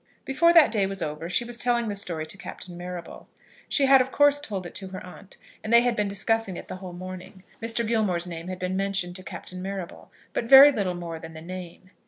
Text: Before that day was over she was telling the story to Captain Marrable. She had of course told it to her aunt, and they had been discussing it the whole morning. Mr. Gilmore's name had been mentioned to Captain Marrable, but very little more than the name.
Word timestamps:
Before 0.25 0.51
that 0.51 0.71
day 0.71 0.87
was 0.87 1.03
over 1.03 1.29
she 1.29 1.45
was 1.45 1.59
telling 1.59 1.87
the 1.87 1.95
story 1.95 2.25
to 2.25 2.35
Captain 2.35 2.75
Marrable. 2.75 3.27
She 3.69 3.85
had 3.85 4.01
of 4.01 4.11
course 4.11 4.39
told 4.39 4.65
it 4.65 4.73
to 4.73 4.87
her 4.87 5.05
aunt, 5.05 5.37
and 5.63 5.71
they 5.71 5.81
had 5.81 5.95
been 5.95 6.07
discussing 6.07 6.57
it 6.57 6.67
the 6.67 6.77
whole 6.77 6.91
morning. 6.91 7.43
Mr. 7.61 7.87
Gilmore's 7.87 8.25
name 8.25 8.47
had 8.47 8.57
been 8.57 8.75
mentioned 8.75 9.15
to 9.17 9.23
Captain 9.23 9.61
Marrable, 9.61 10.09
but 10.33 10.45
very 10.45 10.71
little 10.71 10.95
more 10.95 11.19
than 11.19 11.35
the 11.35 11.39
name. 11.39 11.91